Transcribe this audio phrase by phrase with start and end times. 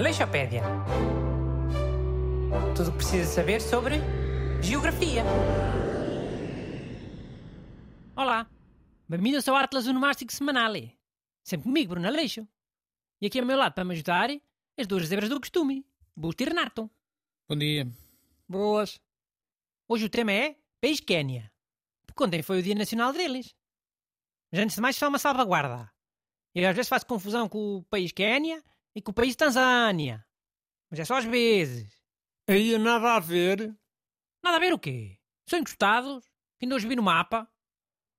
[0.00, 0.62] Aleixopédia.
[2.74, 3.96] Tudo o que precisa saber sobre
[4.62, 5.22] geografia.
[8.16, 8.50] Olá,
[9.06, 10.72] bem-vindos ao Atlas Onomástico Semanal.
[11.44, 12.48] Sempre comigo, Bruno Aleixo.
[13.20, 14.30] E aqui ao meu lado para me ajudar,
[14.78, 15.84] as duas zebras do costume,
[16.16, 16.90] Busto e Renato.
[17.46, 17.86] Bom dia.
[18.48, 18.98] Boas.
[19.86, 21.52] Hoje o tema é País Quénia.
[22.06, 23.54] Porque ontem foi o Dia Nacional deles.
[24.50, 25.92] Mas antes de mais, só uma salvaguarda.
[26.54, 28.64] Eu às vezes faço confusão com o país Quénia
[28.94, 30.24] e com o país Tanzânia.
[30.90, 31.92] Mas é só às vezes.
[32.48, 33.74] Aí nada a ver.
[34.42, 35.18] Nada a ver o quê?
[35.48, 36.24] São encostados,
[36.58, 37.48] que ainda hoje vi no mapa.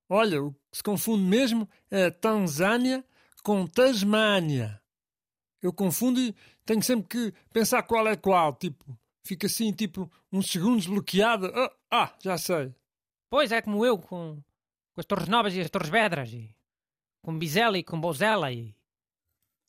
[0.10, 3.06] Olha, o que se confunde mesmo é Tanzânia
[3.44, 4.82] com Tasmânia.
[5.62, 6.36] Eu confundo e
[6.66, 8.56] tenho sempre que pensar qual é qual.
[8.56, 11.48] Tipo, fica assim, tipo, uns segundos bloqueado.
[11.48, 12.74] Ah, ah, já sei.
[13.30, 14.42] Pois é como eu, com,
[14.94, 16.54] com as Torres Novas e as Torres Vedras, e
[17.22, 18.76] com Bizela e com Bozela e...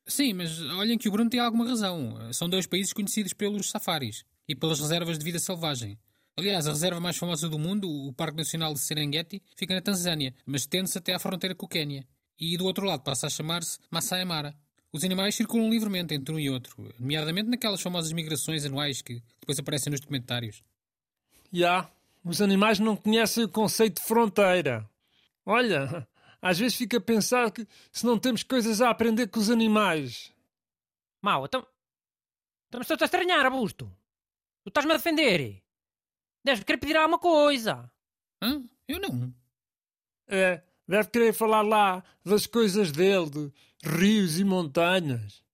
[0.06, 2.32] Sim, mas olhem que o Bruno tem alguma razão.
[2.32, 5.98] São dois países conhecidos pelos safaris e pelas reservas de vida selvagem.
[6.36, 10.34] Aliás, a reserva mais famosa do mundo, o Parque Nacional de Serengeti, fica na Tanzânia,
[10.46, 12.06] mas tende-se até à fronteira com o Quênia.
[12.40, 14.54] E do outro lado passa a chamar-se Masai Mara.
[14.92, 19.58] Os animais circulam livremente entre um e outro, nomeadamente naquelas famosas migrações anuais que depois
[19.58, 20.62] aparecem nos documentários.
[21.52, 21.90] Já,
[22.24, 24.88] os animais não conhecem o conceito de fronteira.
[25.44, 26.06] Olha,
[26.42, 30.32] às vezes fica a pensar que se não temos coisas a aprender com os animais.
[31.22, 31.64] Mau, então...
[32.68, 33.86] Então estou a estranhar, Augusto.
[34.64, 35.62] Tu estás-me a defender.
[36.44, 37.90] Deves querer pedir alguma coisa.
[38.42, 38.64] Hã?
[38.88, 39.32] Eu não.
[40.26, 43.52] É, deve querer falar lá das coisas dele, de
[43.84, 45.44] rios e montanhas.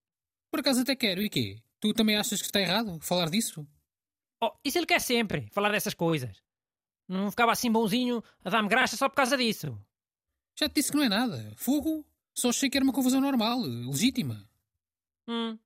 [0.49, 1.61] Por acaso até quero, e quê?
[1.79, 3.67] Tu também achas que está errado falar disso?
[4.41, 6.41] Oh, isso ele quer sempre, falar dessas coisas.
[7.07, 9.77] Não ficava assim bonzinho a dar-me graça só por causa disso.
[10.59, 11.53] Já te disse que não é nada.
[11.55, 12.05] Fogo?
[12.33, 14.47] Só achei que era uma confusão normal, legítima.
[15.27, 15.57] Hum.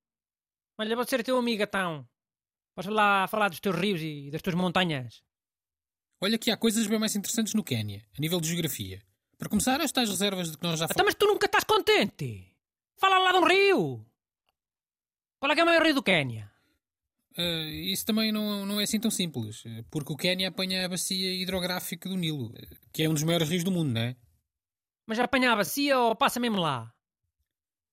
[0.78, 2.08] Olha, vou ser teu amigo, então.
[2.76, 5.24] Podes lá falar dos teus rios e das tuas montanhas.
[6.22, 9.02] Olha que há coisas bem mais interessantes no Quénia, a nível de geografia.
[9.38, 11.14] Para começar, as tais reservas de que nós já Então, falamos.
[11.14, 12.52] mas tu nunca estás contente.
[12.98, 14.06] Fala lá de um rio.
[15.40, 16.50] Qual é que é o maior rio do Quénia?
[17.38, 20.90] Ah, isso também não, não é assim tão simples, eh, porque o Quénia apanha a
[20.90, 24.16] bacia hidrográfica do Nilo, eh, que é um dos maiores rios do mundo, não é?
[25.06, 26.94] Mas já apanha a bacia ou passa mesmo lá?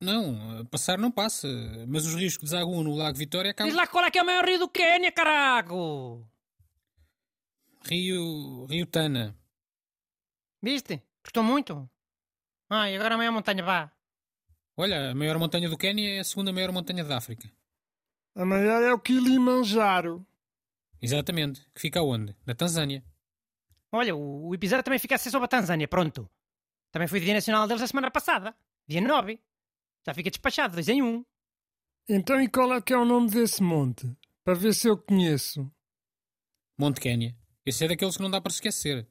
[0.01, 1.47] Não, eh, passar não passa,
[1.87, 3.77] mas os rios que desaguam no Lago Vitória Diz acabam.
[3.77, 6.27] lá qual é que é o maior rio do Quénia, carago!
[7.85, 9.37] Rio, Rio Tana.
[10.63, 11.03] Viste?
[11.23, 11.89] Gostou muito?
[12.69, 13.91] Ah, e agora a maior montanha vá.
[14.77, 17.51] Olha, a maior montanha do Quénia é a segunda maior montanha da África.
[18.35, 20.25] A maior é o Kilimanjaro.
[21.03, 22.35] Exatamente, que fica onde?
[22.47, 23.05] Na Tanzânia.
[23.93, 26.31] Olha, o, o episódio também fica a ser sobre a Tanzânia, pronto.
[26.91, 28.57] Também foi o Dia Nacional deles a semana passada,
[28.87, 29.41] dia 9.
[30.05, 31.25] Já fica despachado, dois em um.
[32.09, 34.11] Então, e qual é que é o nome desse monte?
[34.43, 35.71] Para ver se eu conheço.
[36.79, 37.37] Monte Quénia.
[37.65, 39.07] Esse é daqueles que não dá para se esquecer.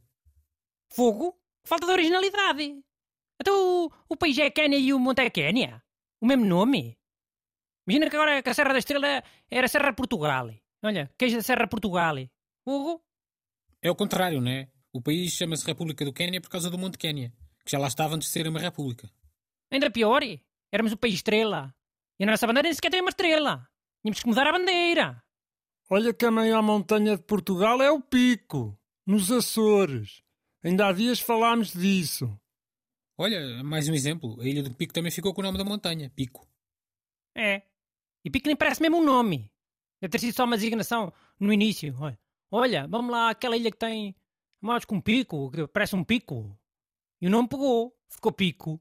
[0.90, 1.40] Fogo?
[1.63, 2.84] Falta de originalidade.
[3.40, 5.81] Então o, o país é Quénia e o monte é Quénia?
[6.19, 6.97] O mesmo nome?
[7.88, 10.50] Imagina que agora que a Serra da Estrela era Serra Portugal.
[10.84, 12.16] Olha, queijo da Serra Portugal.
[12.66, 13.01] Fogo?
[13.81, 14.67] É o contrário, não é?
[14.91, 17.31] O país chama-se República do Quénia por causa do Monte Quénia,
[17.69, 19.07] que já lá estava antes de ser uma república.
[19.72, 20.24] Ainda pior.
[20.72, 21.72] Éramos o país estrela.
[22.19, 23.69] E a nossa bandeira nem sequer tem uma estrela.
[24.02, 25.24] Tínhamos que mudar a bandeira.
[25.88, 28.75] Olha que a maior montanha de Portugal é o Pico,
[29.06, 30.24] nos Açores.
[30.63, 32.35] Ainda há dias falámos disso.
[33.18, 34.41] Olha, mais um exemplo.
[34.41, 36.47] A Ilha do Pico também ficou com o nome da montanha, Pico.
[37.35, 37.62] É.
[38.25, 39.52] E pico nem parece mesmo um nome.
[40.02, 41.96] Deve ter sido só uma designação no início.
[42.00, 42.19] Olha,
[42.52, 44.16] Olha, vamos lá àquela ilha que tem
[44.59, 46.58] mais com um pico, que parece um pico.
[47.22, 48.80] E o nome pegou, ficou pico.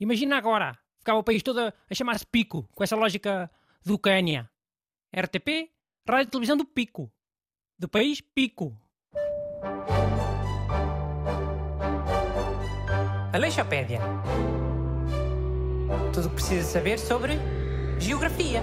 [0.00, 3.50] Imagina agora, ficava o país todo a, chamar-se pico, com essa lógica
[3.84, 4.50] do Quênia.
[5.14, 5.70] RTP,
[6.08, 7.12] Rádio e Televisão do Pico.
[7.78, 8.76] Do país Pico.
[13.32, 14.00] Aleixopédia.
[16.12, 17.34] Tudo o que precisa saber sobre
[17.98, 18.60] geografia.